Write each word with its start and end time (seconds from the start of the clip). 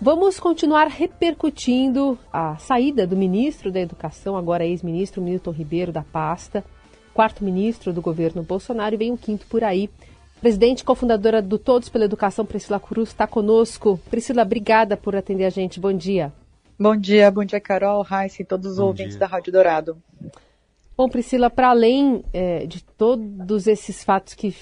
Vamos 0.00 0.38
continuar 0.38 0.86
repercutindo 0.86 2.16
a 2.32 2.56
saída 2.56 3.04
do 3.04 3.16
ministro 3.16 3.72
da 3.72 3.80
Educação, 3.80 4.36
agora 4.36 4.64
ex-ministro 4.64 5.20
Milton 5.20 5.50
Ribeiro, 5.50 5.90
da 5.90 6.04
pasta, 6.04 6.64
quarto 7.12 7.42
ministro 7.42 7.92
do 7.92 8.00
governo 8.00 8.44
Bolsonaro, 8.44 8.94
e 8.94 8.98
vem 8.98 9.10
um 9.10 9.16
quinto 9.16 9.44
por 9.46 9.64
aí. 9.64 9.90
Presidente 10.40 10.80
e 10.80 10.84
cofundadora 10.84 11.42
do 11.42 11.58
Todos 11.58 11.88
pela 11.88 12.04
Educação, 12.04 12.46
Priscila 12.46 12.78
Cruz, 12.78 13.08
está 13.08 13.26
conosco. 13.26 13.98
Priscila, 14.08 14.42
obrigada 14.42 14.96
por 14.96 15.16
atender 15.16 15.44
a 15.46 15.50
gente. 15.50 15.80
Bom 15.80 15.92
dia. 15.92 16.32
Bom 16.78 16.94
dia, 16.94 17.28
bom 17.28 17.44
dia, 17.44 17.60
Carol, 17.60 18.02
Raíssa 18.02 18.42
e 18.42 18.44
todos 18.44 18.70
os 18.70 18.76
bom 18.76 18.84
ouvintes 18.84 19.14
dia. 19.14 19.18
da 19.18 19.26
Rádio 19.26 19.52
Dourado. 19.52 20.00
Bom, 20.96 21.08
Priscila, 21.08 21.50
para 21.50 21.70
além 21.70 22.22
é, 22.32 22.66
de 22.66 22.84
todos 22.84 23.66
esses 23.66 24.04
fatos 24.04 24.34
que 24.34 24.54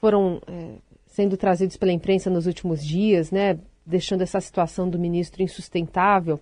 foram 0.00 0.40
é, 0.46 0.76
sendo 1.06 1.36
trazidos 1.36 1.76
pela 1.76 1.92
imprensa 1.92 2.30
nos 2.30 2.46
últimos 2.46 2.82
dias, 2.82 3.30
né, 3.30 3.58
deixando 3.86 4.22
essa 4.22 4.40
situação 4.40 4.88
do 4.88 4.98
ministro 4.98 5.42
insustentável, 5.42 6.40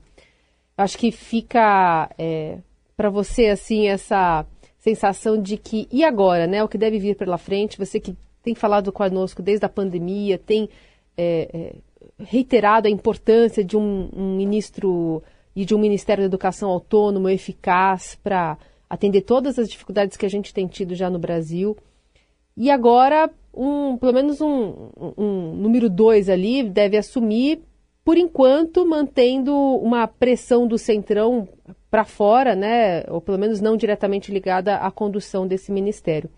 acho 0.77 0.97
que 0.97 1.11
fica 1.11 2.11
é, 2.19 2.59
para 2.97 3.11
você 3.11 3.49
assim 3.49 3.89
essa 3.89 4.47
sensação 4.79 5.41
de 5.41 5.57
que 5.57 5.89
e 5.91 6.05
agora, 6.05 6.47
né, 6.47 6.63
o 6.63 6.69
que 6.69 6.79
deve 6.79 6.99
vir 6.99 7.17
pela 7.17 7.39
frente? 7.39 7.79
Você 7.79 8.01
que 8.01 8.17
tem 8.43 8.55
falado 8.55 8.91
conosco 8.93 9.43
desde 9.43 9.65
a 9.65 9.69
pandemia, 9.69 10.37
tem 10.37 10.69
é, 11.17 11.49
é, 11.53 11.75
reiterado 12.19 12.89
a 12.89 12.91
importância 12.91 13.63
de 13.65 13.77
um, 13.77 14.09
um, 14.13 14.37
ministro 14.37 15.23
e 15.55 15.65
de 15.65 15.75
um 15.75 15.79
Ministério 15.79 16.23
da 16.23 16.27
Educação 16.27 16.71
autônomo, 16.71 17.29
eficaz, 17.29 18.19
para 18.23 18.59
atender 18.89 19.23
todas 19.23 19.59
as 19.59 19.69
dificuldades 19.69 20.17
que 20.17 20.27
a 20.27 20.31
gente 20.31 20.53
tem 20.53 20.67
tido 20.67 20.95
já 20.95 21.09
no 21.09 21.19
Brasil. 21.19 21.77
E 22.57 22.71
agora, 22.71 23.31
um, 23.55 23.97
pelo 23.97 24.13
menos 24.13 24.41
um, 24.41 24.91
um 25.17 25.53
número 25.55 25.91
dois 25.91 26.29
ali 26.29 26.63
deve 26.63 26.97
assumir, 26.97 27.61
por 28.05 28.17
enquanto, 28.17 28.87
mantendo 28.87 29.55
uma 29.55 30.07
pressão 30.07 30.67
do 30.67 30.79
Centrão 30.79 31.49
para 31.91 32.05
fora, 32.05 32.57
né? 32.57 33.05
ou 33.09 33.21
pelo 33.21 33.39
menos 33.39 33.61
não 33.61 33.77
diretamente 33.77 34.33
ligada 34.33 34.77
à 34.77 34.91
condução 34.91 35.47
desse 35.47 35.71
ministério. 35.71 36.31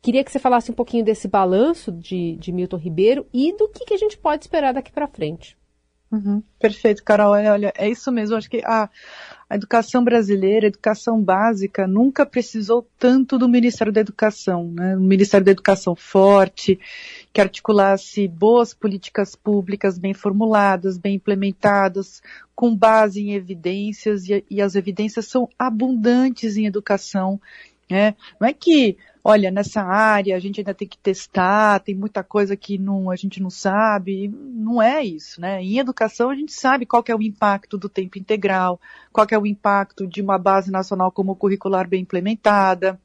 Queria 0.00 0.24
que 0.24 0.30
você 0.30 0.38
falasse 0.38 0.70
um 0.70 0.74
pouquinho 0.74 1.04
desse 1.04 1.28
balanço 1.28 1.92
de, 1.92 2.36
de 2.36 2.52
Milton 2.52 2.76
Ribeiro 2.76 3.26
e 3.32 3.52
do 3.56 3.68
que, 3.68 3.84
que 3.84 3.94
a 3.94 3.98
gente 3.98 4.16
pode 4.16 4.44
esperar 4.44 4.72
daqui 4.72 4.92
para 4.92 5.08
frente. 5.08 5.56
Uhum, 6.10 6.40
perfeito, 6.58 7.02
Carol. 7.02 7.32
Olha, 7.32 7.72
é 7.76 7.88
isso 7.88 8.12
mesmo. 8.12 8.36
Acho 8.36 8.48
que 8.48 8.62
a, 8.64 8.88
a 9.50 9.56
educação 9.56 10.04
brasileira, 10.04 10.66
a 10.66 10.68
educação 10.68 11.20
básica, 11.20 11.86
nunca 11.86 12.24
precisou 12.24 12.86
tanto 12.96 13.36
do 13.36 13.48
Ministério 13.48 13.92
da 13.92 14.00
Educação, 14.00 14.70
né? 14.70 14.96
Um 14.96 15.00
Ministério 15.00 15.44
da 15.44 15.50
Educação 15.50 15.96
forte, 15.96 16.78
que 17.32 17.40
articulasse 17.40 18.28
boas 18.28 18.72
políticas 18.72 19.34
públicas 19.34 19.98
bem 19.98 20.14
formuladas, 20.14 20.96
bem 20.96 21.16
implementadas, 21.16 22.22
com 22.54 22.74
base 22.74 23.20
em 23.20 23.34
evidências, 23.34 24.28
e, 24.28 24.44
e 24.48 24.62
as 24.62 24.76
evidências 24.76 25.26
são 25.26 25.48
abundantes 25.58 26.56
em 26.56 26.66
educação. 26.66 27.40
Né? 27.90 28.14
Não 28.40 28.48
é 28.48 28.52
que 28.52 28.96
olha, 29.28 29.50
nessa 29.50 29.82
área 29.82 30.36
a 30.36 30.38
gente 30.38 30.60
ainda 30.60 30.72
tem 30.72 30.86
que 30.86 30.96
testar, 30.96 31.80
tem 31.80 31.96
muita 31.96 32.22
coisa 32.22 32.56
que 32.56 32.78
não, 32.78 33.10
a 33.10 33.16
gente 33.16 33.42
não 33.42 33.50
sabe. 33.50 34.28
Não 34.28 34.80
é 34.80 35.04
isso, 35.04 35.40
né? 35.40 35.60
Em 35.60 35.80
educação 35.80 36.30
a 36.30 36.34
gente 36.36 36.52
sabe 36.52 36.86
qual 36.86 37.02
é 37.08 37.14
o 37.14 37.20
impacto 37.20 37.76
do 37.76 37.88
tempo 37.88 38.20
integral, 38.20 38.80
qual 39.12 39.26
é 39.28 39.36
o 39.36 39.44
impacto 39.44 40.06
de 40.06 40.22
uma 40.22 40.38
base 40.38 40.70
nacional 40.70 41.10
como 41.10 41.34
curricular 41.34 41.88
bem 41.88 42.02
implementada, 42.02 43.00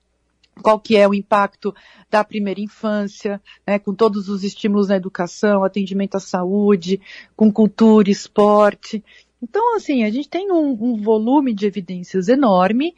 qual 0.61 0.79
que 0.79 0.95
é 0.95 1.07
o 1.07 1.13
impacto 1.15 1.73
da 2.07 2.23
primeira 2.23 2.61
infância, 2.61 3.41
né, 3.65 3.79
com 3.79 3.91
todos 3.91 4.29
os 4.29 4.43
estímulos 4.43 4.89
na 4.89 4.97
educação, 4.97 5.63
atendimento 5.63 6.17
à 6.17 6.19
saúde, 6.19 7.01
com 7.35 7.51
cultura, 7.51 8.11
esporte. 8.11 9.03
Então, 9.41 9.75
assim, 9.75 10.03
a 10.03 10.11
gente 10.11 10.29
tem 10.29 10.51
um, 10.51 10.77
um 10.79 11.01
volume 11.01 11.51
de 11.51 11.65
evidências 11.65 12.27
enorme 12.27 12.93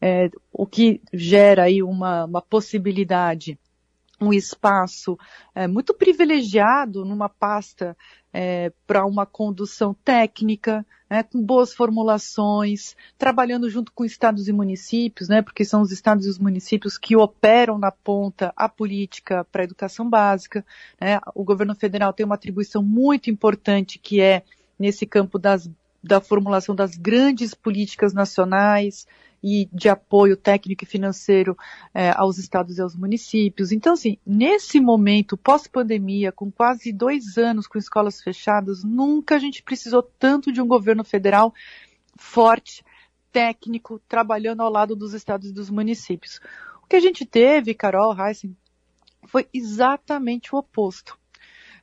é, 0.00 0.30
o 0.52 0.66
que 0.66 1.00
gera 1.12 1.64
aí 1.64 1.82
uma, 1.82 2.24
uma 2.24 2.42
possibilidade, 2.42 3.58
um 4.20 4.32
espaço 4.32 5.18
é, 5.54 5.66
muito 5.66 5.92
privilegiado 5.92 7.04
numa 7.04 7.28
pasta 7.28 7.96
é, 8.32 8.72
para 8.86 9.06
uma 9.06 9.24
condução 9.24 9.94
técnica, 10.04 10.84
né, 11.08 11.22
com 11.22 11.42
boas 11.42 11.72
formulações, 11.72 12.96
trabalhando 13.16 13.68
junto 13.70 13.92
com 13.92 14.04
estados 14.04 14.48
e 14.48 14.52
municípios, 14.52 15.28
né, 15.28 15.40
porque 15.42 15.64
são 15.64 15.80
os 15.80 15.92
estados 15.92 16.26
e 16.26 16.28
os 16.28 16.38
municípios 16.38 16.98
que 16.98 17.16
operam 17.16 17.78
na 17.78 17.90
ponta 17.90 18.52
a 18.56 18.68
política 18.68 19.44
para 19.50 19.62
a 19.62 19.64
educação 19.64 20.08
básica. 20.08 20.64
Né. 21.00 21.18
O 21.34 21.44
governo 21.44 21.74
federal 21.74 22.12
tem 22.12 22.26
uma 22.26 22.34
atribuição 22.34 22.82
muito 22.82 23.30
importante 23.30 23.98
que 23.98 24.20
é 24.20 24.42
nesse 24.78 25.06
campo 25.06 25.38
das, 25.38 25.70
da 26.02 26.20
formulação 26.20 26.74
das 26.74 26.96
grandes 26.96 27.54
políticas 27.54 28.12
nacionais, 28.12 29.06
e 29.48 29.68
de 29.72 29.88
apoio 29.88 30.36
técnico 30.36 30.82
e 30.82 30.88
financeiro 30.88 31.56
é, 31.94 32.10
aos 32.10 32.36
estados 32.36 32.78
e 32.78 32.82
aos 32.82 32.96
municípios. 32.96 33.70
Então, 33.70 33.92
assim, 33.92 34.18
nesse 34.26 34.80
momento 34.80 35.36
pós-pandemia, 35.36 36.32
com 36.32 36.50
quase 36.50 36.92
dois 36.92 37.38
anos 37.38 37.68
com 37.68 37.78
escolas 37.78 38.20
fechadas, 38.20 38.82
nunca 38.82 39.36
a 39.36 39.38
gente 39.38 39.62
precisou 39.62 40.02
tanto 40.02 40.50
de 40.50 40.60
um 40.60 40.66
governo 40.66 41.04
federal 41.04 41.54
forte, 42.16 42.84
técnico, 43.30 44.00
trabalhando 44.08 44.62
ao 44.62 44.70
lado 44.70 44.96
dos 44.96 45.14
estados 45.14 45.50
e 45.50 45.52
dos 45.52 45.70
municípios. 45.70 46.40
O 46.82 46.88
que 46.88 46.96
a 46.96 47.00
gente 47.00 47.24
teve, 47.24 47.72
Carol 47.72 48.16
Heissen, 48.18 48.56
foi 49.28 49.46
exatamente 49.54 50.56
o 50.56 50.58
oposto. 50.58 51.16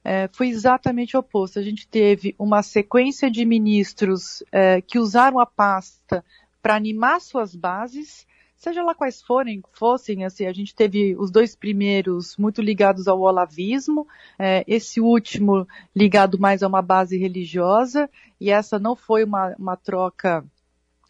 É, 0.03 0.29
foi 0.33 0.49
exatamente 0.49 1.15
o 1.15 1.21
oposto. 1.21 1.59
A 1.59 1.61
gente 1.61 1.87
teve 1.87 2.35
uma 2.37 2.61
sequência 2.61 3.31
de 3.31 3.45
ministros 3.45 4.43
é, 4.51 4.81
que 4.81 4.99
usaram 4.99 5.39
a 5.39 5.45
pasta 5.45 6.25
para 6.63 6.75
animar 6.75 7.19
suas 7.19 7.53
bases, 7.53 8.25
seja 8.55 8.81
lá 8.81 8.95
quais 8.95 9.21
forem, 9.21 9.61
fossem, 9.73 10.23
assim, 10.23 10.45
a 10.45 10.53
gente 10.53 10.73
teve 10.73 11.13
os 11.17 11.29
dois 11.29 11.57
primeiros 11.57 12.37
muito 12.37 12.61
ligados 12.61 13.05
ao 13.09 13.19
olavismo, 13.19 14.07
é, 14.39 14.63
esse 14.65 15.01
último 15.01 15.67
ligado 15.93 16.39
mais 16.39 16.63
a 16.63 16.67
uma 16.67 16.81
base 16.81 17.17
religiosa, 17.17 18.09
e 18.39 18.49
essa 18.49 18.79
não 18.79 18.95
foi 18.95 19.25
uma, 19.25 19.53
uma 19.59 19.75
troca 19.75 20.45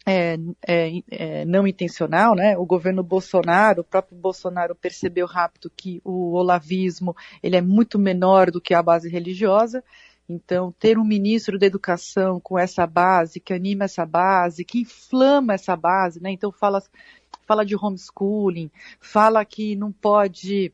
é, 0.04 0.36
é, 0.66 1.02
é, 1.08 1.44
não 1.44 1.66
intencional, 1.66 2.34
né? 2.34 2.58
O 2.58 2.66
governo 2.66 3.02
Bolsonaro, 3.02 3.80
o 3.80 3.84
próprio 3.84 4.18
Bolsonaro 4.18 4.74
percebeu 4.74 5.26
rápido 5.26 5.70
que 5.74 6.00
o 6.04 6.32
olavismo 6.32 7.16
ele 7.42 7.56
é 7.56 7.62
muito 7.62 7.98
menor 7.98 8.50
do 8.50 8.60
que 8.60 8.74
a 8.74 8.82
base 8.82 9.08
religiosa 9.08 9.82
então, 10.28 10.72
ter 10.78 10.98
um 10.98 11.04
ministro 11.04 11.58
da 11.58 11.66
educação 11.66 12.40
com 12.40 12.58
essa 12.58 12.86
base, 12.86 13.40
que 13.40 13.52
anima 13.52 13.84
essa 13.84 14.06
base, 14.06 14.64
que 14.64 14.80
inflama 14.80 15.52
essa 15.52 15.76
base, 15.76 16.20
né? 16.22 16.30
Então, 16.30 16.50
fala, 16.50 16.82
fala 17.46 17.64
de 17.64 17.76
homeschooling, 17.76 18.70
fala 19.00 19.44
que 19.44 19.76
não 19.76 19.92
pode 19.92 20.72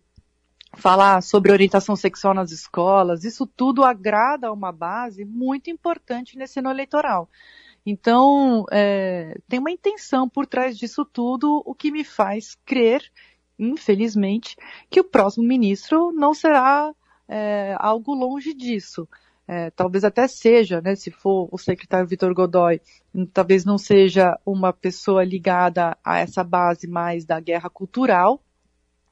falar 0.74 1.20
sobre 1.20 1.50
orientação 1.50 1.96
sexual 1.96 2.32
nas 2.32 2.52
escolas, 2.52 3.24
isso 3.24 3.44
tudo 3.44 3.82
agrada 3.82 4.46
a 4.46 4.52
uma 4.52 4.70
base 4.70 5.24
muito 5.24 5.68
importante 5.68 6.38
nesse 6.38 6.60
ano 6.60 6.70
eleitoral. 6.70 7.28
Então, 7.84 8.64
é, 8.70 9.36
tem 9.48 9.58
uma 9.58 9.72
intenção 9.72 10.28
por 10.28 10.46
trás 10.46 10.78
disso 10.78 11.04
tudo, 11.04 11.60
o 11.66 11.74
que 11.74 11.90
me 11.90 12.04
faz 12.04 12.56
crer, 12.64 13.02
infelizmente, 13.58 14.54
que 14.88 15.00
o 15.00 15.04
próximo 15.04 15.44
ministro 15.44 16.12
não 16.12 16.34
será 16.34 16.94
é, 17.26 17.74
algo 17.80 18.14
longe 18.14 18.54
disso 18.54 19.08
é, 19.52 19.68
talvez 19.72 20.04
até 20.04 20.28
seja, 20.28 20.80
né, 20.80 20.94
se 20.94 21.10
for 21.10 21.48
o 21.50 21.58
secretário 21.58 22.06
Vitor 22.06 22.32
Godoy, 22.32 22.80
talvez 23.34 23.64
não 23.64 23.76
seja 23.76 24.38
uma 24.46 24.72
pessoa 24.72 25.24
ligada 25.24 25.98
a 26.04 26.20
essa 26.20 26.44
base 26.44 26.86
mais 26.86 27.24
da 27.24 27.40
guerra 27.40 27.68
cultural, 27.68 28.40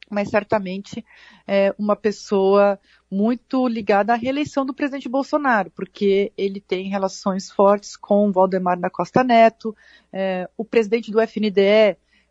mas 0.09 0.31
certamente 0.31 1.05
é 1.45 1.75
uma 1.77 1.97
pessoa 1.97 2.79
muito 3.11 3.67
ligada 3.67 4.13
à 4.13 4.17
reeleição 4.17 4.65
do 4.65 4.73
presidente 4.73 5.09
Bolsonaro, 5.09 5.73
porque 5.73 6.33
ele 6.39 6.61
tem 6.61 6.89
relações 6.89 7.51
fortes 7.51 7.97
com 7.97 8.31
Valdemar 8.31 8.79
da 8.79 8.89
Costa 8.89 9.25
Neto, 9.25 9.75
é, 10.13 10.49
o 10.57 10.65
presidente 10.65 11.11
do 11.11 11.21
FNDE 11.21 11.59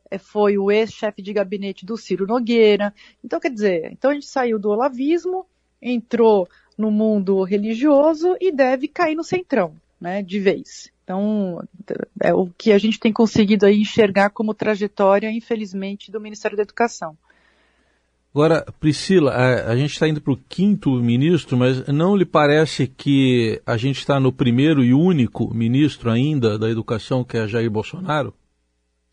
é, 0.09 0.17
foi 0.17 0.57
o 0.57 0.71
ex-chefe 0.71 1.21
de 1.21 1.33
gabinete 1.33 1.85
do 1.85 1.97
Ciro 1.97 2.25
Nogueira. 2.25 2.93
Então, 3.21 3.37
quer 3.37 3.51
dizer, 3.51 3.91
então 3.91 4.11
a 4.11 4.13
gente 4.13 4.27
saiu 4.27 4.57
do 4.57 4.69
olavismo, 4.69 5.45
entrou 5.81 6.47
no 6.77 6.91
mundo 6.91 7.43
religioso 7.43 8.35
e 8.39 8.51
deve 8.51 8.87
cair 8.87 9.15
no 9.15 9.23
centrão, 9.23 9.73
né, 9.99 10.21
de 10.21 10.39
vez. 10.39 10.91
Então, 11.03 11.63
é 12.21 12.33
o 12.33 12.49
que 12.57 12.71
a 12.71 12.77
gente 12.77 12.99
tem 12.99 13.13
conseguido 13.13 13.65
aí 13.65 13.79
enxergar 13.79 14.29
como 14.29 14.53
trajetória, 14.53 15.31
infelizmente, 15.31 16.11
do 16.11 16.19
Ministério 16.19 16.57
da 16.57 16.63
Educação. 16.63 17.17
Agora, 18.33 18.65
Priscila, 18.79 19.31
a, 19.31 19.71
a 19.71 19.75
gente 19.77 19.93
está 19.93 20.07
indo 20.07 20.21
para 20.21 20.33
o 20.33 20.39
quinto 20.49 20.91
ministro, 20.91 21.57
mas 21.57 21.87
não 21.87 22.15
lhe 22.15 22.25
parece 22.25 22.85
que 22.85 23.59
a 23.65 23.77
gente 23.77 23.99
está 23.99 24.19
no 24.19 24.31
primeiro 24.31 24.83
e 24.83 24.93
único 24.93 25.51
ministro 25.53 26.11
ainda 26.11 26.59
da 26.59 26.69
educação, 26.69 27.23
que 27.23 27.37
é 27.37 27.47
Jair 27.47 27.71
Bolsonaro? 27.71 28.33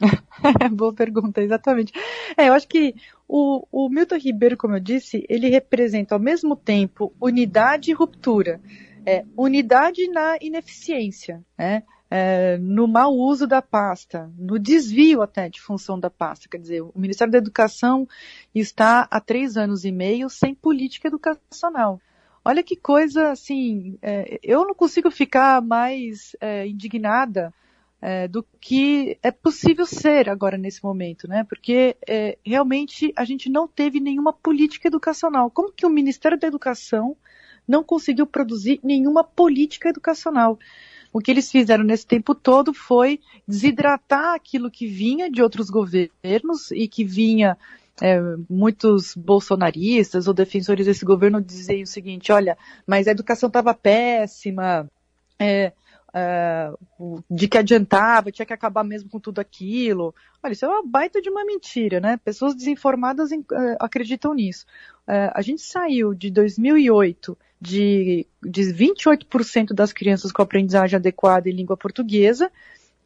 Boa 0.72 0.92
pergunta, 0.92 1.40
exatamente. 1.40 1.92
É, 2.36 2.48
eu 2.48 2.54
acho 2.54 2.66
que 2.66 2.94
o, 3.28 3.66
o, 3.70 3.88
Milton 3.88 4.16
Ribeiro, 4.16 4.56
como 4.56 4.76
eu 4.76 4.80
disse, 4.80 5.24
ele 5.28 5.48
representa 5.48 6.14
ao 6.14 6.20
mesmo 6.20 6.56
tempo 6.56 7.12
unidade 7.20 7.90
e 7.90 7.94
ruptura. 7.94 8.60
é 9.06 9.24
unidade 9.36 10.08
na 10.08 10.36
ineficiência, 10.40 11.44
né? 11.56 11.82
É, 12.10 12.58
no 12.58 12.86
mau 12.86 13.12
uso 13.12 13.46
da 13.46 13.60
pasta, 13.60 14.30
no 14.38 14.56
desvio 14.58 15.20
até 15.20 15.48
de 15.48 15.60
função 15.60 15.98
da 15.98 16.08
pasta. 16.08 16.48
Quer 16.48 16.58
dizer, 16.58 16.80
o 16.82 16.92
Ministério 16.94 17.32
da 17.32 17.38
Educação 17.38 18.06
está 18.54 19.08
há 19.10 19.20
três 19.20 19.56
anos 19.56 19.84
e 19.84 19.90
meio 19.90 20.28
sem 20.28 20.54
política 20.54 21.08
educacional. 21.08 22.00
Olha 22.44 22.62
que 22.62 22.76
coisa, 22.76 23.30
assim, 23.30 23.98
é, 24.02 24.38
eu 24.42 24.66
não 24.66 24.74
consigo 24.74 25.10
ficar 25.10 25.62
mais 25.62 26.36
é, 26.40 26.66
indignada 26.68 27.52
é, 28.06 28.28
do 28.28 28.44
que 28.60 29.16
é 29.22 29.30
possível 29.30 29.86
ser 29.86 30.28
agora 30.28 30.58
nesse 30.58 30.84
momento, 30.84 31.26
né? 31.26 31.42
Porque 31.48 31.96
é, 32.06 32.36
realmente 32.44 33.10
a 33.16 33.24
gente 33.24 33.48
não 33.48 33.66
teve 33.66 33.98
nenhuma 33.98 34.30
política 34.30 34.88
educacional. 34.88 35.50
Como 35.50 35.72
que 35.72 35.86
o 35.86 35.90
Ministério 35.90 36.38
da 36.38 36.46
Educação 36.46 37.16
não 37.66 37.82
conseguiu 37.82 38.26
produzir 38.26 38.78
nenhuma 38.84 39.24
política 39.24 39.88
educacional? 39.88 40.58
O 41.14 41.18
que 41.18 41.30
eles 41.30 41.50
fizeram 41.50 41.82
nesse 41.82 42.06
tempo 42.06 42.34
todo 42.34 42.74
foi 42.74 43.20
desidratar 43.48 44.34
aquilo 44.34 44.70
que 44.70 44.86
vinha 44.86 45.30
de 45.30 45.40
outros 45.40 45.70
governos 45.70 46.70
e 46.72 46.86
que 46.86 47.04
vinha 47.04 47.56
é, 48.02 48.20
muitos 48.50 49.14
bolsonaristas 49.16 50.28
ou 50.28 50.34
defensores 50.34 50.84
desse 50.84 51.06
governo 51.06 51.40
dizem 51.40 51.82
o 51.82 51.86
seguinte, 51.86 52.30
olha, 52.30 52.58
mas 52.86 53.08
a 53.08 53.12
educação 53.12 53.46
estava 53.46 53.72
péssima, 53.72 54.90
é, 55.38 55.72
é, 56.14 56.72
de 57.28 57.48
que 57.48 57.58
adiantava, 57.58 58.30
tinha 58.30 58.46
que 58.46 58.52
acabar 58.52 58.84
mesmo 58.84 59.10
com 59.10 59.18
tudo 59.18 59.40
aquilo. 59.40 60.14
Olha, 60.40 60.52
isso 60.52 60.64
é 60.64 60.68
uma 60.68 60.86
baita 60.86 61.20
de 61.20 61.28
uma 61.28 61.44
mentira, 61.44 61.98
né? 61.98 62.16
Pessoas 62.16 62.54
desinformadas 62.54 63.32
em, 63.32 63.44
é, 63.52 63.76
acreditam 63.80 64.32
nisso. 64.32 64.64
É, 65.08 65.32
a 65.34 65.42
gente 65.42 65.62
saiu 65.62 66.14
de 66.14 66.30
2008 66.30 67.36
de, 67.60 68.26
de 68.40 68.62
28% 68.62 69.74
das 69.74 69.92
crianças 69.92 70.30
com 70.30 70.40
aprendizagem 70.40 70.96
adequada 70.96 71.48
em 71.48 71.52
língua 71.52 71.76
portuguesa 71.76 72.50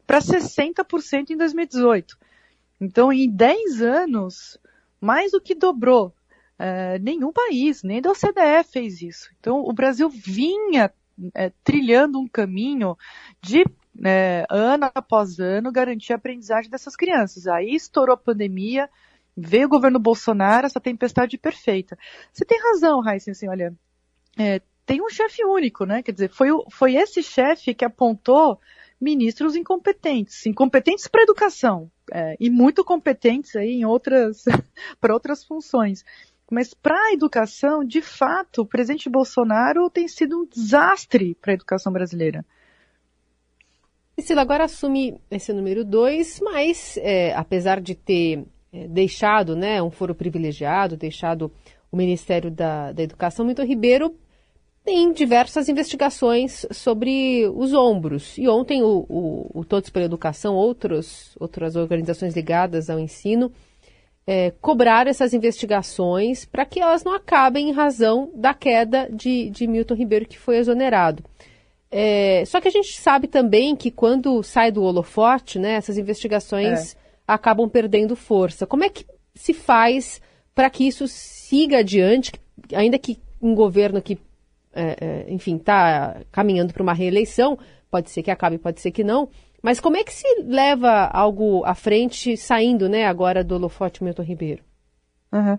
para 0.05 0.19
60% 0.19 1.31
em 1.31 1.37
2018. 1.37 2.15
Então, 2.79 3.11
em 3.11 3.29
10 3.29 3.81
anos, 3.81 4.59
mais 5.01 5.31
do 5.31 5.41
que 5.41 5.55
dobrou. 5.55 6.13
É, 6.59 6.99
nenhum 6.99 7.31
país, 7.31 7.81
nem 7.83 8.01
da 8.01 8.11
OCDE 8.11 8.63
fez 8.69 9.01
isso. 9.01 9.31
Então, 9.39 9.61
o 9.61 9.73
Brasil 9.73 10.09
vinha 10.09 10.91
é, 11.33 11.51
trilhando 11.63 12.19
um 12.19 12.27
caminho 12.27 12.97
de 13.41 13.65
é, 14.05 14.45
ano 14.49 14.89
após 14.93 15.39
ano 15.39 15.71
garantir 15.71 16.13
a 16.13 16.15
aprendizagem 16.15 16.69
dessas 16.69 16.95
crianças. 16.95 17.47
Aí 17.47 17.75
estourou 17.75 18.13
a 18.13 18.17
pandemia, 18.17 18.89
veio 19.35 19.67
o 19.67 19.69
governo 19.69 19.99
Bolsonaro, 19.99 20.65
essa 20.65 20.79
tempestade 20.79 21.37
perfeita. 21.37 21.97
Você 22.31 22.45
tem 22.45 22.59
razão, 22.61 23.01
Raíssa, 23.01 23.31
assim, 23.31 23.47
olha, 23.47 23.73
é, 24.37 24.61
tem 24.85 25.01
um 25.01 25.09
chefe 25.09 25.45
único, 25.45 25.85
né? 25.85 26.01
Quer 26.01 26.13
dizer, 26.13 26.29
foi, 26.29 26.49
foi 26.71 26.95
esse 26.95 27.21
chefe 27.21 27.73
que 27.73 27.85
apontou 27.85 28.59
ministros 28.99 29.55
incompetentes, 29.55 30.45
incompetentes 30.45 31.07
para 31.07 31.23
educação 31.23 31.89
é, 32.11 32.35
e 32.39 32.49
muito 32.49 32.83
competentes 32.83 33.55
aí 33.55 33.75
em 33.75 33.85
outras 33.85 34.43
para 34.99 35.13
outras 35.13 35.43
funções. 35.43 36.03
Mas 36.51 36.73
para 36.73 36.95
a 36.95 37.13
educação, 37.13 37.83
de 37.83 38.01
fato, 38.01 38.61
o 38.61 38.65
presidente 38.65 39.09
Bolsonaro 39.09 39.89
tem 39.89 40.07
sido 40.07 40.41
um 40.41 40.45
desastre 40.45 41.35
para 41.41 41.51
a 41.51 41.55
educação 41.55 41.93
brasileira. 41.93 42.45
Priscila 44.15 44.41
agora 44.41 44.65
assume 44.65 45.19
esse 45.31 45.53
número 45.53 45.85
dois, 45.85 46.39
mas 46.41 46.97
é, 46.97 47.33
apesar 47.35 47.79
de 47.79 47.95
ter 47.95 48.43
é, 48.73 48.87
deixado 48.87 49.55
né, 49.55 49.81
um 49.81 49.89
foro 49.89 50.13
privilegiado, 50.13 50.97
deixado 50.97 51.51
o 51.91 51.95
Ministério 51.95 52.51
da, 52.51 52.91
da 52.91 53.01
Educação, 53.01 53.45
Milton 53.45 53.63
Ribeiro 53.63 54.15
tem 54.83 55.11
diversas 55.13 55.69
investigações 55.69 56.65
sobre 56.71 57.47
os 57.55 57.73
ombros. 57.73 58.37
E 58.37 58.47
ontem 58.47 58.81
o, 58.81 59.05
o, 59.07 59.59
o 59.59 59.65
Todos 59.65 59.89
pela 59.89 60.05
Educação, 60.05 60.55
outros, 60.55 61.35
outras 61.39 61.75
organizações 61.75 62.35
ligadas 62.35 62.89
ao 62.89 62.99
ensino, 62.99 63.51
é, 64.31 64.51
cobrar 64.61 65.07
essas 65.07 65.33
investigações 65.33 66.45
para 66.45 66.63
que 66.63 66.79
elas 66.79 67.03
não 67.03 67.15
acabem 67.15 67.69
em 67.69 67.71
razão 67.71 68.29
da 68.35 68.53
queda 68.53 69.09
de, 69.11 69.49
de 69.49 69.65
Milton 69.65 69.95
Ribeiro, 69.95 70.27
que 70.27 70.37
foi 70.37 70.57
exonerado. 70.57 71.23
É, 71.89 72.43
só 72.45 72.61
que 72.61 72.67
a 72.67 72.71
gente 72.71 73.01
sabe 73.01 73.27
também 73.27 73.75
que 73.75 73.89
quando 73.89 74.43
sai 74.43 74.71
do 74.71 74.83
holofote, 74.83 75.57
né, 75.57 75.71
essas 75.71 75.97
investigações 75.97 76.93
é. 76.93 76.97
acabam 77.27 77.67
perdendo 77.67 78.15
força. 78.15 78.67
Como 78.67 78.83
é 78.83 78.89
que 78.89 79.03
se 79.33 79.51
faz 79.51 80.21
para 80.53 80.69
que 80.69 80.87
isso 80.87 81.07
siga 81.07 81.79
adiante, 81.79 82.31
ainda 82.71 82.99
que 82.99 83.19
um 83.41 83.55
governo 83.55 83.99
que, 83.99 84.19
é, 84.75 85.25
é 85.25 85.33
enfim, 85.33 85.55
está 85.55 86.21
caminhando 86.31 86.71
para 86.71 86.83
uma 86.83 86.93
reeleição, 86.93 87.57
pode 87.89 88.11
ser 88.11 88.21
que 88.21 88.29
acabe, 88.29 88.59
pode 88.59 88.79
ser 88.79 88.91
que 88.91 89.03
não, 89.03 89.27
mas 89.61 89.79
como 89.79 89.97
é 89.97 90.03
que 90.03 90.13
se 90.13 90.27
leva 90.43 91.05
algo 91.05 91.63
à 91.65 91.75
frente 91.75 92.35
saindo, 92.37 92.87
né, 92.87 93.05
agora 93.05 93.43
do 93.43 93.55
holofote 93.55 94.03
Milton 94.03 94.23
Ribeiro? 94.23 94.63
Uhum. 95.31 95.57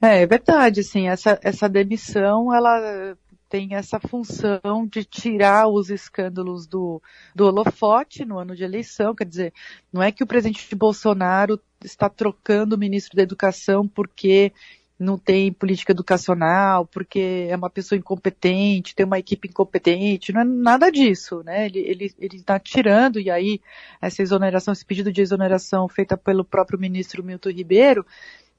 É, 0.00 0.22
é, 0.22 0.26
verdade, 0.26 0.82
sim, 0.82 1.08
essa, 1.08 1.38
essa 1.42 1.68
demissão, 1.68 2.54
ela 2.54 3.16
tem 3.48 3.74
essa 3.74 3.98
função 3.98 4.86
de 4.88 5.04
tirar 5.04 5.68
os 5.68 5.90
escândalos 5.90 6.68
do, 6.68 7.02
do 7.34 7.46
holofote 7.46 8.24
no 8.24 8.38
ano 8.38 8.54
de 8.54 8.62
eleição, 8.62 9.12
quer 9.12 9.24
dizer, 9.24 9.52
não 9.92 10.00
é 10.00 10.12
que 10.12 10.22
o 10.22 10.26
presidente 10.26 10.74
Bolsonaro 10.76 11.60
está 11.84 12.08
trocando 12.08 12.76
o 12.76 12.78
ministro 12.78 13.16
da 13.16 13.22
Educação 13.22 13.88
porque 13.88 14.52
não 15.00 15.16
tem 15.16 15.50
política 15.50 15.92
educacional, 15.92 16.84
porque 16.84 17.46
é 17.48 17.56
uma 17.56 17.70
pessoa 17.70 17.98
incompetente, 17.98 18.94
tem 18.94 19.06
uma 19.06 19.18
equipe 19.18 19.48
incompetente, 19.48 20.30
não 20.30 20.42
é 20.42 20.44
nada 20.44 20.92
disso, 20.92 21.42
né? 21.42 21.64
Ele 21.64 21.78
ele 21.78 22.14
ele 22.18 22.36
está 22.36 22.60
tirando 22.60 23.18
e 23.18 23.30
aí 23.30 23.62
essa 24.00 24.20
exoneração, 24.20 24.72
esse 24.72 24.84
pedido 24.84 25.10
de 25.10 25.22
exoneração 25.22 25.88
feita 25.88 26.18
pelo 26.18 26.44
próprio 26.44 26.78
ministro 26.78 27.24
Milton 27.24 27.48
Ribeiro 27.48 28.04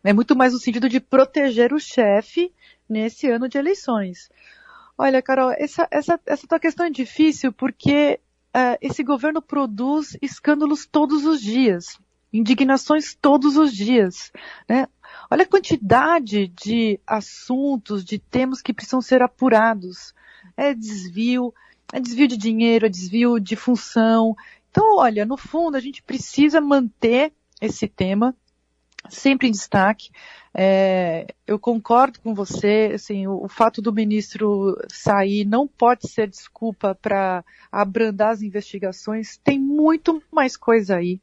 é 0.04 0.12
muito 0.12 0.36
mais 0.36 0.52
no 0.52 0.60
sentido 0.60 0.90
de 0.90 1.00
proteger 1.00 1.72
o 1.74 1.80
chefe 1.80 2.52
nesse 2.90 3.30
ano 3.30 3.48
de 3.48 3.60
eleições. 3.60 4.28
Olha, 4.98 5.22
Carol, 5.22 5.52
essa 5.52 5.88
essa 5.92 6.20
essa 6.26 6.48
tua 6.48 6.60
questão 6.60 6.88
é 6.88 6.90
difícil 6.90 7.54
porque 7.54 8.20
uh, 8.56 8.78
esse 8.82 9.04
governo 9.04 9.44
produz 9.44 10.18
escândalos 10.24 10.88
todos 10.88 11.24
os 11.24 11.40
dias, 11.40 12.00
indignações 12.31 13.16
todos 13.19 13.57
os 13.57 13.74
dias, 13.74 14.31
né? 14.68 14.88
Olha 15.30 15.44
a 15.44 15.48
quantidade 15.48 16.48
de 16.48 17.00
assuntos, 17.06 18.04
de 18.04 18.18
temas 18.18 18.62
que 18.62 18.74
precisam 18.74 19.01
ser 19.01 19.22
apurados. 19.22 20.13
É 20.56 20.74
desvio, 20.74 21.54
é 21.92 22.00
desvio 22.00 22.28
de 22.28 22.38
dinheiro, 22.38 22.86
é 22.86 22.89
desvio 22.89 23.39
de 23.39 23.56
função. 23.56 24.36
Então, 24.70 24.98
olha, 24.98 25.25
no 25.25 25.38
fundo, 25.38 25.75
a 25.75 25.79
gente 25.79 26.01
precisa 26.01 26.62
manter 26.62 27.34
esse 27.60 27.88
tema 27.88 28.36
sempre 29.10 29.48
em 29.48 29.51
destaque. 29.51 30.10
É, 30.53 31.34
eu 31.48 31.58
concordo 31.58 32.20
com 32.20 32.34
você, 32.34 32.91
assim, 32.94 33.25
o, 33.27 33.46
o, 33.46 33.48
fato 33.48 33.82
do 33.82 33.94
ministro 33.94 34.77
sair 34.89 35.46
não 35.46 35.67
pode 35.67 36.10
ser 36.10 36.27
desculpa 36.27 36.94
para 36.94 37.44
abrandar 37.72 38.32
as 38.32 38.41
investigações. 38.41 39.38
Tem 39.38 39.60
muito 39.60 40.22
mais 40.32 40.58
coisa 40.58 40.98
aí. 40.98 41.22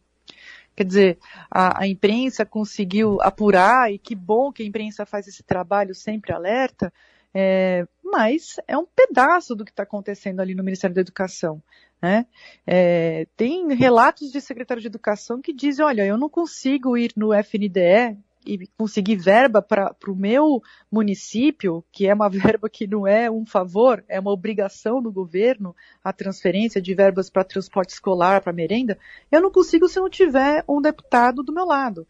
Quer 0.78 0.84
dizer, 0.84 1.18
a, 1.50 1.82
a, 1.82 1.88
imprensa 1.88 2.46
conseguiu 2.46 3.20
apurar, 3.20 3.92
e 3.92 3.98
que 3.98 4.14
bom 4.14 4.52
que 4.52 4.62
a 4.62 4.66
imprensa 4.66 5.04
faz 5.04 5.26
esse 5.26 5.42
trabalho 5.42 5.92
sempre 5.92 6.32
alerta, 6.32 6.92
é, 7.34 7.84
mas 8.04 8.54
é 8.68 8.78
um 8.78 8.86
pedaço 8.86 9.56
do 9.56 9.64
que 9.64 9.72
está 9.72 9.82
acontecendo 9.82 10.38
ali 10.38 10.54
no 10.54 10.62
Ministério 10.62 10.94
da 10.94 11.00
Educação. 11.00 11.60
Né? 12.00 12.26
É, 12.64 13.26
tem 13.36 13.74
relatos 13.74 14.30
de 14.30 14.40
secretário 14.40 14.80
de 14.80 14.86
Educação 14.86 15.42
que 15.42 15.52
dizem, 15.52 15.84
olha, 15.84 16.06
eu 16.06 16.16
não 16.16 16.30
consigo 16.30 16.96
ir 16.96 17.10
no 17.16 17.34
FNDE 17.34 18.16
e 18.48 18.66
conseguir 18.78 19.16
verba 19.16 19.60
para 19.60 19.94
o 20.06 20.16
meu 20.16 20.62
município, 20.90 21.84
que 21.92 22.06
é 22.06 22.14
uma 22.14 22.30
verba 22.30 22.68
que 22.70 22.86
não 22.86 23.06
é 23.06 23.30
um 23.30 23.44
favor, 23.44 24.02
é 24.08 24.18
uma 24.18 24.32
obrigação 24.32 25.02
do 25.02 25.12
governo, 25.12 25.76
a 26.02 26.12
transferência 26.12 26.80
de 26.80 26.94
verbas 26.94 27.28
para 27.28 27.44
transporte 27.44 27.90
escolar, 27.90 28.40
para 28.40 28.52
merenda, 28.52 28.98
eu 29.30 29.42
não 29.42 29.50
consigo 29.50 29.86
se 29.88 30.00
não 30.00 30.08
tiver 30.08 30.64
um 30.66 30.80
deputado 30.80 31.42
do 31.42 31.52
meu 31.52 31.66
lado. 31.66 32.06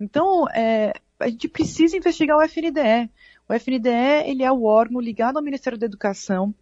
Então, 0.00 0.48
é, 0.50 0.92
a 1.18 1.28
gente 1.28 1.48
precisa 1.48 1.96
investigar 1.96 2.38
o 2.38 2.42
FNDE. 2.42 3.10
O 3.48 3.52
FNDE, 3.52 4.26
ele 4.26 4.44
é 4.44 4.52
o 4.52 4.64
órgão 4.64 5.00
ligado 5.00 5.36
ao 5.36 5.42
Ministério 5.42 5.78
da 5.78 5.86
Educação, 5.86 6.54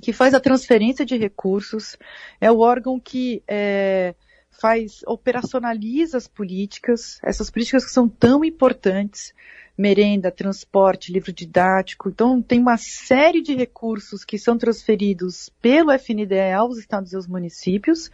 que 0.00 0.12
faz 0.12 0.34
a 0.34 0.40
transferência 0.40 1.04
de 1.04 1.16
recursos, 1.16 1.96
é 2.40 2.50
o 2.50 2.58
órgão 2.58 2.98
que 2.98 3.42
é, 3.46 4.14
faz, 4.50 5.02
operacionaliza 5.06 6.18
as 6.18 6.28
políticas, 6.28 7.18
essas 7.22 7.50
políticas 7.50 7.84
que 7.84 7.90
são 7.90 8.08
tão 8.08 8.44
importantes, 8.44 9.32
merenda, 9.76 10.30
transporte, 10.30 11.12
livro 11.12 11.32
didático. 11.32 12.10
Então, 12.10 12.42
tem 12.42 12.60
uma 12.60 12.76
série 12.76 13.40
de 13.40 13.54
recursos 13.54 14.24
que 14.24 14.38
são 14.38 14.58
transferidos 14.58 15.50
pelo 15.62 15.90
FNDE 15.92 16.52
aos 16.54 16.76
estados 16.78 17.12
e 17.12 17.16
aos 17.16 17.26
municípios. 17.26 18.10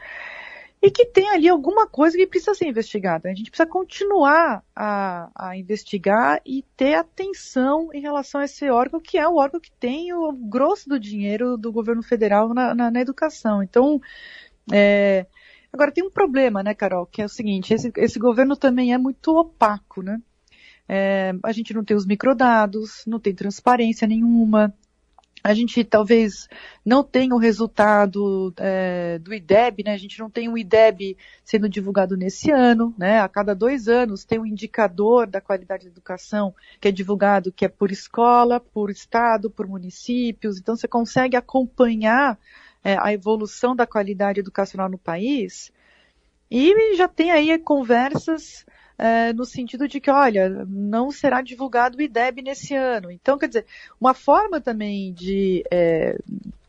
e 0.81 0.91
que 0.91 1.07
tem 1.07 1.29
ali 1.31 1.49
alguma 1.49 1.87
coisa 1.89 2.17
que 2.17 2.27
precisa 2.27 2.55
ser 2.55 2.69
investigada. 2.69 3.29
A 3.29 3.35
gente 3.35 3.51
precisa 3.51 3.69
continuar 3.69 4.63
a, 4.75 5.31
a 5.35 5.57
investigar 5.57 6.41
e 6.45 6.63
ter 6.77 6.95
atenção 6.95 7.89
em 7.93 8.01
relação 8.01 8.41
a 8.41 8.45
esse 8.45 8.69
órgão, 8.71 9.01
que 9.01 9.19
é 9.19 9.27
o 9.27 9.37
órgão 9.37 9.59
que 9.59 9.73
tem 9.73 10.13
o 10.13 10.33
grosso 10.33 10.89
do 10.89 11.01
dinheiro 11.01 11.57
do 11.57 11.73
governo 11.73 12.03
federal 12.03 12.53
na, 12.55 12.75
na, 12.75 12.91
na 12.91 13.01
educação. 13.01 13.63
Então, 13.63 14.01
é, 14.73 15.27
agora 15.77 15.93
tem 15.93 16.05
um 16.05 16.11
problema, 16.11 16.63
né, 16.63 16.75
Carol, 16.75 17.07
que 17.07 17.23
é 17.23 17.25
o 17.25 17.29
seguinte, 17.29 17.73
esse, 17.73 17.93
esse 17.97 18.19
governo 18.19 18.57
também 18.57 18.93
é 18.93 18.99
muito 18.99 19.37
opaco, 19.37 20.03
né? 20.03 20.21
É, 20.89 21.35
a 21.43 21.53
gente 21.53 21.75
não 21.75 21.85
tem 21.85 21.97
os 21.97 22.07
microdados, 22.07 23.03
não 23.07 23.21
tem 23.21 23.35
transparência 23.35 24.07
nenhuma, 24.07 24.73
a 25.47 25.55
gente 25.55 25.85
talvez 25.85 26.49
não 26.85 27.05
tenha 27.05 27.33
o 27.33 27.39
resultado 27.39 28.53
é, 28.57 29.17
do 29.21 29.33
IDEB, 29.33 29.85
né? 29.85 29.93
A 29.93 29.97
gente 29.97 30.19
não 30.19 30.29
tem 30.29 30.49
um 30.49 30.59
IDEB 30.59 31.17
sendo 31.45 31.69
divulgado 31.69 32.17
nesse 32.17 32.51
ano, 32.51 32.93
né? 32.99 33.21
A 33.21 33.29
cada 33.29 33.55
dois 33.55 33.87
anos 33.87 34.25
tem 34.25 34.41
um 34.41 34.47
indicador 34.47 35.25
da 35.25 35.41
qualidade 35.41 35.85
da 35.85 35.91
educação 35.91 36.53
que 36.81 36.89
é 36.89 36.91
divulgado, 36.91 37.53
que 37.53 37.65
é 37.65 37.69
por 37.69 37.93
escola, 37.93 38.59
por 38.59 38.91
estado, 38.91 39.49
por 39.49 39.69
municípios. 39.69 40.59
Então 40.59 40.75
você 40.75 40.89
consegue 40.89 41.37
acompanhar 41.37 42.37
é, 42.87 42.97
a 43.01 43.13
evolução 43.13 43.75
da 43.75 43.85
qualidade 43.85 44.39
educacional 44.39 44.89
no 44.89 44.97
país. 44.97 45.73
E 46.49 46.95
já 46.95 47.09
tem 47.09 47.33
aí 47.33 47.59
conversas 47.59 48.65
é, 48.97 49.33
no 49.33 49.45
sentido 49.45 49.89
de 49.89 49.99
que, 49.99 50.09
olha, 50.09 50.65
não 50.69 51.11
será 51.11 51.43
divulgado 51.43 51.99
o 51.99 52.01
IDEB 52.01 52.43
nesse 52.43 52.77
ano. 52.77 53.11
Então, 53.11 53.37
quer 53.37 53.49
dizer, 53.49 53.67
uma 54.01 54.15
forma 54.15 54.61
também 54.61 55.13
de 55.13 55.65
é, 55.69 56.17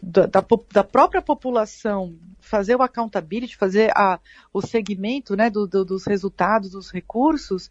da, 0.02 0.26
da, 0.26 0.84
própria 0.84 1.22
população 1.22 2.16
fazer 2.40 2.76
o 2.76 2.82
accountability, 2.82 3.56
fazer 3.56 3.92
a, 3.96 4.20
o 4.52 4.60
segmento 4.60 5.36
né, 5.36 5.52
do, 5.52 5.68
do, 5.68 5.86
dos 5.86 6.04
resultados, 6.08 6.72
dos 6.72 6.90
recursos, 6.90 7.70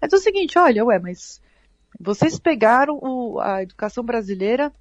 é 0.00 0.06
o 0.06 0.18
seguinte, 0.18 0.56
olha, 0.56 0.84
ué, 0.84 1.00
mas 1.00 1.40
vocês 1.98 2.38
pegaram 2.38 2.96
o, 3.02 3.40
a 3.40 3.60
educação 3.60 4.04
brasileira 4.04 4.72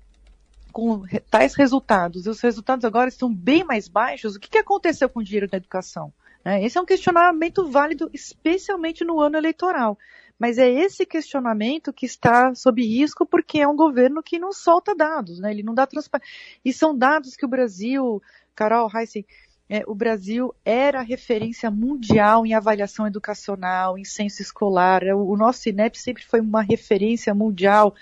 com 0.77 1.01
tais 1.31 1.55
resultados, 1.55 2.27
e 2.27 2.29
os 2.29 2.39
resultados 2.39 2.85
agora 2.85 3.09
estão 3.09 3.33
bem 3.33 3.63
mais 3.63 3.87
baixos, 3.87 4.35
o 4.35 4.39
que, 4.39 4.47
que 4.47 4.59
aconteceu 4.59 5.09
com 5.09 5.21
o 5.21 5.23
dinheiro 5.23 5.47
da 5.47 5.57
educação? 5.57 6.13
Né? 6.45 6.63
Esse 6.63 6.77
é 6.77 6.81
um 6.81 6.85
questionamento 6.85 7.67
válido, 7.67 8.11
especialmente 8.13 9.03
no 9.03 9.19
ano 9.19 9.37
eleitoral. 9.37 9.97
Mas 10.37 10.59
é 10.59 10.69
esse 10.69 11.03
questionamento 11.03 11.91
que 11.91 12.05
está 12.05 12.53
sob 12.53 12.79
risco 12.85 13.25
porque 13.25 13.57
é 13.59 13.67
um 13.67 13.75
governo 13.75 14.21
que 14.21 14.37
não 14.37 14.53
solta 14.53 14.93
dados, 14.93 15.39
né? 15.39 15.49
Ele 15.49 15.63
não 15.63 15.73
dá 15.73 15.87
transparência. 15.87 16.31
E 16.63 16.71
são 16.71 16.95
dados 16.95 17.35
que 17.35 17.43
o 17.43 17.49
Brasil, 17.49 18.21
Carol 18.53 18.87
Heissen, 18.93 19.25
é, 19.69 19.83
o 19.85 19.93
Brasil 19.93 20.55
era 20.63 21.01
referência 21.01 21.69
mundial 21.69 22.45
em 22.45 22.53
avaliação 22.53 23.05
educacional, 23.05 23.97
em 23.97 24.03
censo 24.05 24.41
escolar. 24.41 25.03
O, 25.03 25.31
o 25.31 25.37
nosso 25.37 25.67
INEP 25.67 25.99
sempre 25.99 26.23
foi 26.23 26.39
uma 26.39 26.61
referência 26.61 27.33
mundial 27.33 27.93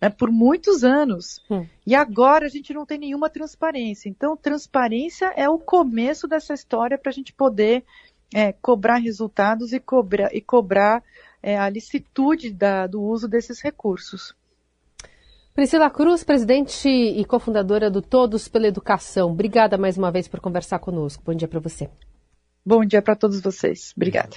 né, 0.00 0.10
por 0.10 0.32
muitos 0.32 0.82
anos. 0.82 1.40
Hum. 1.48 1.64
E 1.86 1.94
agora 1.94 2.46
a 2.46 2.48
gente 2.48 2.74
não 2.74 2.84
tem 2.84 2.98
nenhuma 2.98 3.30
transparência. 3.30 4.08
Então, 4.08 4.36
transparência 4.36 5.32
é 5.36 5.48
o 5.48 5.58
começo 5.58 6.26
dessa 6.26 6.54
história 6.54 6.98
para 6.98 7.10
a 7.10 7.14
gente 7.14 7.32
poder 7.32 7.84
é, 8.34 8.52
cobrar 8.52 8.96
resultados 8.96 9.72
e 9.72 9.78
cobrar, 9.78 10.34
e 10.34 10.40
cobrar 10.40 11.04
é, 11.40 11.56
a 11.56 11.68
licitude 11.68 12.50
da, 12.50 12.88
do 12.88 13.00
uso 13.00 13.28
desses 13.28 13.60
recursos. 13.60 14.34
Priscila 15.54 15.90
Cruz, 15.90 16.24
presidente 16.24 16.88
e 16.88 17.22
cofundadora 17.26 17.90
do 17.90 18.00
Todos 18.00 18.48
pela 18.48 18.66
Educação. 18.66 19.32
Obrigada 19.32 19.76
mais 19.76 19.98
uma 19.98 20.10
vez 20.10 20.26
por 20.26 20.40
conversar 20.40 20.78
conosco. 20.78 21.22
Bom 21.22 21.34
dia 21.34 21.46
para 21.46 21.60
você. 21.60 21.90
Bom 22.64 22.82
dia 22.86 23.02
para 23.02 23.14
todos 23.14 23.38
vocês. 23.38 23.92
Obrigada. 23.94 24.36